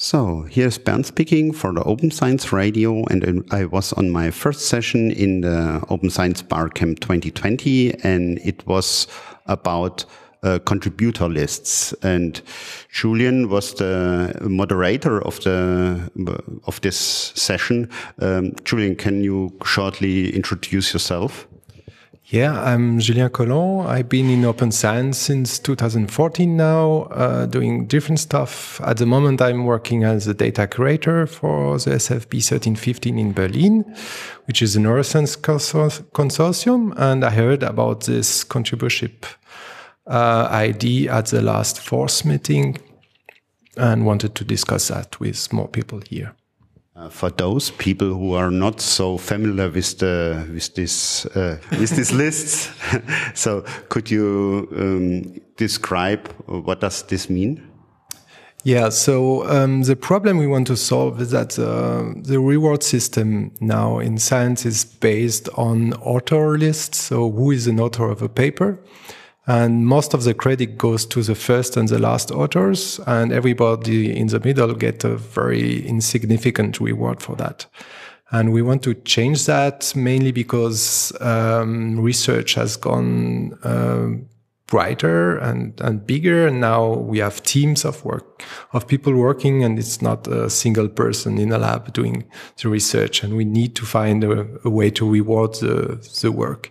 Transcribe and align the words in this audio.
So 0.00 0.42
here's 0.42 0.78
Bernd 0.78 1.06
speaking 1.06 1.52
for 1.52 1.72
the 1.72 1.82
Open 1.82 2.12
Science 2.12 2.52
Radio, 2.52 3.04
and 3.06 3.44
I 3.50 3.64
was 3.64 3.92
on 3.94 4.10
my 4.10 4.30
first 4.30 4.66
session 4.66 5.10
in 5.10 5.40
the 5.40 5.84
Open 5.90 6.08
Science 6.08 6.40
Barcamp 6.40 7.00
2020, 7.00 7.94
and 8.04 8.38
it 8.44 8.64
was 8.64 9.08
about 9.46 10.04
uh, 10.44 10.60
contributor 10.64 11.28
lists. 11.28 11.92
And 12.04 12.40
Julien 12.92 13.48
was 13.48 13.74
the 13.74 14.38
moderator 14.42 15.20
of 15.20 15.40
the 15.40 16.08
of 16.68 16.80
this 16.80 16.96
session. 17.34 17.90
Um, 18.20 18.52
Julien, 18.62 18.94
can 18.94 19.24
you 19.24 19.50
shortly 19.64 20.32
introduce 20.32 20.92
yourself? 20.92 21.48
Yeah, 22.30 22.60
I'm 22.62 22.98
Julien 22.98 23.30
Colomb. 23.30 23.86
I've 23.86 24.10
been 24.10 24.28
in 24.28 24.44
open 24.44 24.70
science 24.70 25.16
since 25.16 25.58
2014 25.58 26.58
now, 26.58 27.04
uh, 27.04 27.46
doing 27.46 27.86
different 27.86 28.20
stuff. 28.20 28.82
At 28.82 28.98
the 28.98 29.06
moment, 29.06 29.40
I'm 29.40 29.64
working 29.64 30.04
as 30.04 30.26
a 30.26 30.34
data 30.34 30.66
curator 30.66 31.26
for 31.26 31.78
the 31.78 31.92
SFB 31.92 32.34
1315 32.34 33.18
in 33.18 33.32
Berlin, 33.32 33.82
which 34.44 34.60
is 34.60 34.76
a 34.76 34.78
neuroscience 34.78 35.38
consortium. 35.38 36.92
And 36.98 37.24
I 37.24 37.30
heard 37.30 37.62
about 37.62 38.04
this 38.04 38.44
contributorship 38.44 39.24
uh, 40.06 40.48
ID 40.50 41.08
at 41.08 41.28
the 41.28 41.40
last 41.40 41.80
FORCE 41.80 42.26
meeting 42.26 42.76
and 43.78 44.04
wanted 44.04 44.34
to 44.34 44.44
discuss 44.44 44.88
that 44.88 45.18
with 45.18 45.50
more 45.50 45.68
people 45.68 46.02
here. 46.06 46.34
Uh, 46.98 47.08
for 47.08 47.30
those 47.30 47.70
people 47.70 48.08
who 48.08 48.34
are 48.34 48.50
not 48.50 48.80
so 48.80 49.16
familiar 49.16 49.70
with 49.70 49.98
the 49.98 50.44
with 50.52 50.74
this 50.74 51.26
uh, 51.26 51.56
with 51.78 51.90
these 51.90 52.12
lists, 52.12 52.70
so 53.34 53.62
could 53.88 54.10
you 54.10 54.66
um, 54.76 55.40
describe 55.56 56.26
what 56.46 56.80
does 56.80 57.02
this 57.04 57.30
mean? 57.30 57.62
Yeah, 58.64 58.88
so 58.88 59.48
um, 59.48 59.82
the 59.82 59.94
problem 59.94 60.38
we 60.38 60.48
want 60.48 60.66
to 60.66 60.76
solve 60.76 61.20
is 61.20 61.30
that 61.30 61.56
uh, 61.56 62.20
the 62.20 62.40
reward 62.40 62.82
system 62.82 63.52
now 63.60 64.00
in 64.00 64.18
science 64.18 64.66
is 64.66 64.84
based 64.84 65.48
on 65.50 65.92
author 66.02 66.58
lists. 66.58 66.98
So 66.98 67.30
who 67.30 67.52
is 67.52 67.68
an 67.68 67.78
author 67.78 68.10
of 68.10 68.22
a 68.22 68.28
paper? 68.28 68.76
And 69.48 69.86
most 69.86 70.12
of 70.12 70.24
the 70.24 70.34
credit 70.34 70.76
goes 70.76 71.06
to 71.06 71.22
the 71.22 71.34
first 71.34 71.78
and 71.78 71.88
the 71.88 71.98
last 71.98 72.30
authors, 72.30 73.00
and 73.06 73.32
everybody 73.32 74.14
in 74.14 74.26
the 74.26 74.40
middle 74.40 74.74
get 74.74 75.04
a 75.04 75.16
very 75.16 75.86
insignificant 75.86 76.78
reward 76.80 77.22
for 77.22 77.34
that. 77.36 77.64
And 78.30 78.52
we 78.52 78.60
want 78.60 78.82
to 78.82 78.92
change 78.92 79.46
that 79.46 79.96
mainly 79.96 80.32
because 80.32 81.18
um, 81.22 81.98
research 81.98 82.56
has 82.56 82.76
gone 82.76 83.58
uh, 83.64 84.08
brighter 84.66 85.38
and, 85.38 85.80
and 85.80 86.06
bigger. 86.06 86.46
And 86.46 86.60
now 86.60 86.92
we 86.92 87.20
have 87.20 87.42
teams 87.42 87.86
of 87.86 88.04
work, 88.04 88.44
of 88.74 88.86
people 88.86 89.14
working, 89.14 89.64
and 89.64 89.78
it's 89.78 90.02
not 90.02 90.28
a 90.28 90.50
single 90.50 90.88
person 90.88 91.38
in 91.38 91.52
a 91.52 91.58
lab 91.58 91.90
doing 91.94 92.24
the 92.60 92.68
research. 92.68 93.22
And 93.22 93.34
we 93.34 93.46
need 93.46 93.74
to 93.76 93.86
find 93.86 94.22
a, 94.24 94.46
a 94.62 94.68
way 94.68 94.90
to 94.90 95.10
reward 95.10 95.54
the, 95.54 96.06
the 96.20 96.30
work. 96.30 96.70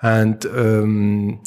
And 0.00 0.46
um, 0.46 1.42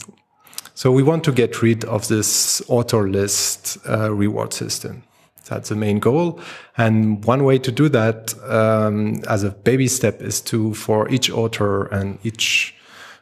so 0.81 0.91
we 0.91 1.03
want 1.03 1.23
to 1.25 1.31
get 1.31 1.61
rid 1.61 1.85
of 1.85 2.07
this 2.07 2.59
author 2.67 3.07
list 3.07 3.77
uh, 3.87 4.11
reward 4.11 4.51
system. 4.51 5.03
That's 5.45 5.69
the 5.69 5.75
main 5.75 5.99
goal. 5.99 6.39
And 6.75 7.23
one 7.23 7.43
way 7.43 7.59
to 7.59 7.71
do 7.71 7.87
that 7.89 8.33
um, 8.49 9.21
as 9.29 9.43
a 9.43 9.51
baby 9.51 9.87
step 9.87 10.23
is 10.23 10.41
to, 10.41 10.73
for 10.73 11.07
each 11.09 11.29
author 11.29 11.85
and 11.89 12.17
each 12.23 12.73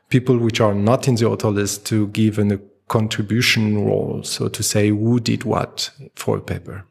people 0.07 0.37
which 0.37 0.61
are 0.61 0.73
not 0.73 1.09
in 1.09 1.15
the 1.15 1.25
author 1.25 1.49
list 1.49 1.85
to 1.87 2.07
give 2.07 2.39
an, 2.39 2.53
a 2.53 2.59
contribution 2.87 3.83
role. 3.83 4.23
So 4.23 4.47
to 4.47 4.63
say 4.63 4.87
who 4.87 5.19
did 5.19 5.43
what 5.43 5.91
for 6.15 6.37
a 6.37 6.41
paper. 6.41 6.85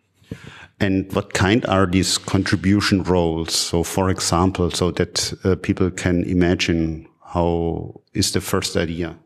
And 0.81 1.11
what 1.15 1.33
kind 1.33 1.65
are 1.65 1.87
these 1.87 2.19
contribution 2.19 3.05
roles? 3.05 3.55
So, 3.55 3.83
for 3.83 4.11
example, 4.11 4.71
so 4.71 4.91
that 4.91 5.33
uh, 5.45 5.57
people 5.57 5.91
can 5.91 6.25
imagine 6.25 7.09
how 7.25 8.03
is 8.13 8.33
the 8.33 8.43
first 8.43 8.77
idea? 8.77 9.17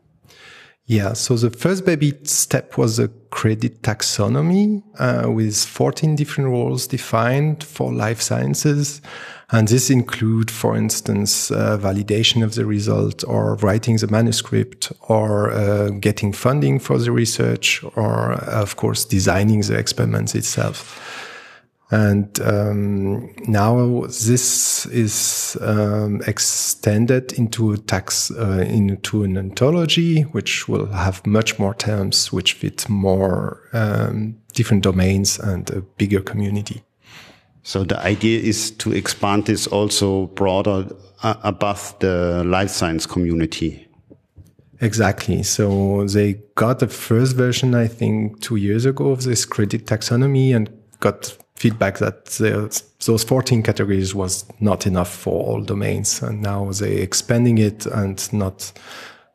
Yeah, 0.85 1.13
so 1.13 1.37
the 1.37 1.49
first 1.49 1.85
baby 1.85 2.13
step 2.23 2.77
was 2.77 2.99
a 2.99 3.07
credit 3.29 3.83
taxonomy 3.83 4.83
uh, 4.99 5.31
with 5.31 5.57
14 5.57 6.17
different 6.17 6.49
roles 6.49 6.87
defined 6.87 7.63
for 7.63 7.93
life 7.93 8.21
sciences. 8.21 9.01
And 9.49 9.69
this 9.69 9.89
include, 9.89 10.51
for 10.51 10.75
instance, 10.75 11.51
uh, 11.51 11.77
validation 11.77 12.43
of 12.43 12.55
the 12.55 12.65
result 12.65 13.23
or 13.25 13.55
writing 13.55 13.95
the 13.95 14.07
manuscript 14.07 14.91
or 15.07 15.51
uh, 15.51 15.89
getting 15.91 16.33
funding 16.33 16.79
for 16.79 16.97
the 16.97 17.11
research 17.13 17.81
or, 17.95 18.33
of 18.33 18.75
course, 18.75 19.05
designing 19.05 19.61
the 19.61 19.77
experiments 19.77 20.35
itself. 20.35 20.99
And 21.93 22.39
um, 22.41 23.35
now 23.47 24.07
this 24.07 24.87
is 24.87 25.55
um, 25.61 26.23
extended 26.25 27.33
into 27.33 27.71
a 27.71 27.77
tax 27.77 28.31
uh, 28.31 28.65
into 28.67 29.23
an 29.23 29.37
ontology, 29.37 30.23
which 30.23 30.67
will 30.67 30.87
have 30.87 31.23
much 31.27 31.59
more 31.59 31.75
terms, 31.75 32.33
which 32.33 32.53
fit 32.53 32.89
more 32.89 33.69
um, 33.73 34.35
different 34.53 34.81
domains 34.81 35.37
and 35.37 35.69
a 35.69 35.81
bigger 35.81 36.19
community. 36.19 36.81
So 37.61 37.83
the 37.83 37.99
idea 37.99 38.39
is 38.39 38.71
to 38.71 38.91
expand 38.91 39.45
this 39.45 39.67
also 39.67 40.25
broader 40.33 40.87
uh, 41.21 41.35
above 41.43 41.93
the 41.99 42.43
life 42.43 42.71
science 42.71 43.05
community. 43.05 43.87
Exactly. 44.81 45.43
So 45.43 46.07
they 46.07 46.41
got 46.55 46.79
the 46.79 46.87
first 46.87 47.35
version, 47.35 47.75
I 47.75 47.85
think, 47.85 48.41
two 48.41 48.55
years 48.55 48.85
ago 48.85 49.11
of 49.11 49.25
this 49.25 49.45
credit 49.45 49.85
taxonomy 49.85 50.55
and 50.55 50.71
got 50.99 51.37
feedback 51.63 51.97
that 51.99 52.25
those 53.05 53.23
14 53.23 53.63
categories 53.63 54.13
was 54.13 54.45
not 54.59 54.85
enough 54.85 55.09
for 55.09 55.41
all 55.45 55.61
domains. 55.61 56.21
And 56.21 56.41
now 56.41 56.69
they're 56.71 56.99
expanding 57.01 57.57
it 57.57 57.85
and 57.85 58.17
not 58.33 58.73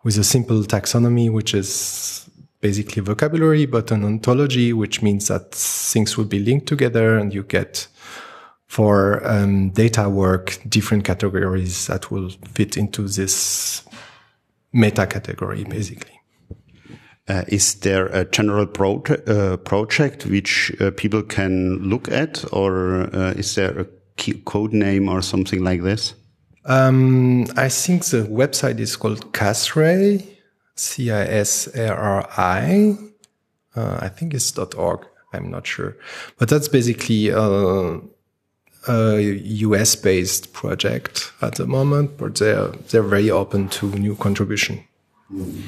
with 0.04 0.18
a 0.18 0.24
simple 0.24 0.62
taxonomy, 0.62 1.32
which 1.32 1.54
is 1.54 2.28
basically 2.60 3.00
vocabulary, 3.00 3.64
but 3.64 3.90
an 3.90 4.04
ontology, 4.04 4.74
which 4.74 5.00
means 5.00 5.28
that 5.28 5.52
things 5.52 6.18
will 6.18 6.26
be 6.26 6.38
linked 6.38 6.66
together 6.66 7.16
and 7.16 7.32
you 7.32 7.44
get 7.44 7.88
for 8.66 9.26
um, 9.26 9.70
data 9.70 10.10
work, 10.10 10.58
different 10.68 11.04
categories 11.04 11.86
that 11.86 12.10
will 12.10 12.28
fit 12.52 12.76
into 12.76 13.08
this 13.08 13.82
meta 14.74 15.06
category, 15.06 15.64
basically. 15.64 16.17
Uh, 17.28 17.44
is 17.48 17.74
there 17.80 18.06
a 18.06 18.24
general 18.24 18.66
pro 18.66 19.02
uh, 19.26 19.56
project 19.58 20.24
which 20.26 20.72
uh, 20.80 20.90
people 20.92 21.22
can 21.22 21.76
look 21.78 22.10
at, 22.10 22.42
or 22.52 23.14
uh, 23.14 23.32
is 23.32 23.54
there 23.54 23.80
a 23.80 23.86
code 24.46 24.72
name 24.72 25.08
or 25.08 25.20
something 25.20 25.62
like 25.62 25.82
this? 25.82 26.14
Um, 26.64 27.46
I 27.56 27.68
think 27.68 28.04
the 28.06 28.22
website 28.24 28.80
is 28.80 28.96
called 28.96 29.32
CASRAI, 29.32 30.26
C-I-S-A-R-I. 30.76 31.26
Uh, 33.76 33.98
I 34.00 34.08
think 34.08 34.34
it's 34.34 34.58
.org. 34.58 35.06
I'm 35.32 35.50
not 35.50 35.66
sure, 35.66 35.96
but 36.38 36.48
that's 36.48 36.68
basically 36.68 37.28
a, 37.28 38.00
a 38.88 39.20
US-based 39.20 40.54
project 40.54 41.32
at 41.42 41.56
the 41.56 41.66
moment, 41.66 42.16
but 42.16 42.36
they're 42.36 42.68
they're 42.88 43.02
very 43.02 43.30
open 43.30 43.68
to 43.68 43.90
new 43.90 44.16
contribution. 44.16 44.82
Mm. 45.30 45.62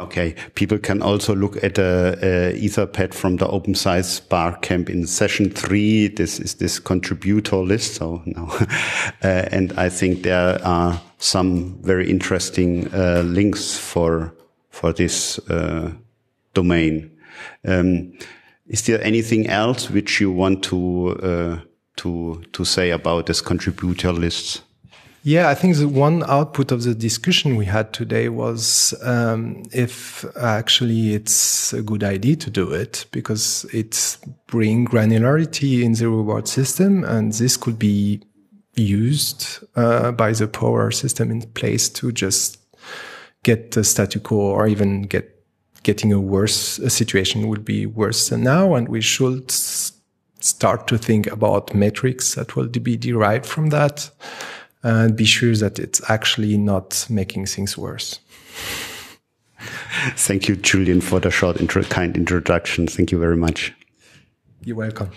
Okay, 0.00 0.34
people 0.54 0.78
can 0.78 1.02
also 1.02 1.34
look 1.34 1.62
at 1.62 1.78
a, 1.78 2.18
a 2.22 2.58
Etherpad 2.58 3.12
from 3.12 3.36
the 3.36 3.46
Open 3.46 3.74
Science 3.74 4.18
Barcamp 4.20 4.88
in 4.88 5.06
session 5.06 5.50
three. 5.50 6.08
This 6.08 6.40
is 6.40 6.54
this 6.54 6.78
contributor 6.78 7.56
list. 7.56 7.96
So 7.96 8.22
uh, 8.36 8.66
and 9.22 9.72
I 9.74 9.90
think 9.90 10.22
there 10.22 10.58
are 10.64 11.00
some 11.18 11.78
very 11.82 12.10
interesting 12.10 12.92
uh, 12.94 13.22
links 13.26 13.76
for 13.76 14.34
for 14.70 14.92
this 14.92 15.38
uh, 15.50 15.92
domain. 16.54 17.10
Um, 17.66 18.14
is 18.66 18.86
there 18.86 19.02
anything 19.02 19.48
else 19.48 19.90
which 19.90 20.20
you 20.20 20.32
want 20.32 20.62
to 20.64 21.18
uh, 21.22 21.60
to 21.96 22.42
to 22.52 22.64
say 22.64 22.90
about 22.90 23.26
this 23.26 23.42
contributor 23.42 24.12
lists? 24.12 24.62
Yeah, 25.22 25.50
I 25.50 25.54
think 25.54 25.76
the 25.76 25.88
one 25.88 26.22
output 26.22 26.72
of 26.72 26.82
the 26.82 26.94
discussion 26.94 27.56
we 27.56 27.66
had 27.66 27.92
today 27.92 28.30
was 28.30 28.94
um, 29.02 29.64
if 29.70 30.24
actually 30.36 31.14
it's 31.14 31.74
a 31.74 31.82
good 31.82 32.02
idea 32.02 32.36
to 32.36 32.50
do 32.50 32.72
it 32.72 33.04
because 33.12 33.66
it 33.72 34.16
brings 34.46 34.88
granularity 34.88 35.82
in 35.82 35.92
the 35.92 36.08
reward 36.08 36.48
system, 36.48 37.04
and 37.04 37.34
this 37.34 37.58
could 37.58 37.78
be 37.78 38.22
used 38.76 39.58
uh, 39.76 40.10
by 40.12 40.32
the 40.32 40.48
power 40.48 40.90
system 40.90 41.30
in 41.30 41.42
place 41.42 41.90
to 41.90 42.12
just 42.12 42.58
get 43.42 43.72
the 43.72 43.84
statu 43.84 44.20
quo 44.20 44.38
or 44.38 44.66
even 44.66 45.02
get 45.02 45.36
getting 45.82 46.12
a 46.12 46.20
worse 46.20 46.78
a 46.78 46.90
situation 46.90 47.48
would 47.48 47.64
be 47.64 47.84
worse 47.84 48.30
than 48.30 48.42
now, 48.42 48.74
and 48.74 48.88
we 48.88 49.02
should 49.02 49.50
start 49.50 50.86
to 50.86 50.96
think 50.96 51.26
about 51.26 51.74
metrics 51.74 52.34
that 52.36 52.56
will 52.56 52.68
be 52.68 52.96
derived 52.96 53.44
from 53.44 53.68
that 53.68 54.10
and 54.82 55.16
be 55.16 55.24
sure 55.24 55.54
that 55.56 55.78
it's 55.78 56.00
actually 56.10 56.56
not 56.56 57.06
making 57.10 57.46
things 57.46 57.76
worse. 57.76 58.20
Thank 60.16 60.48
you, 60.48 60.56
Julien, 60.56 61.00
for 61.00 61.20
the 61.20 61.30
short, 61.30 61.60
intro 61.60 61.82
kind 61.82 62.16
introduction. 62.16 62.86
Thank 62.86 63.12
you 63.12 63.18
very 63.18 63.36
much. 63.36 63.74
You're 64.64 64.76
welcome. 64.76 65.10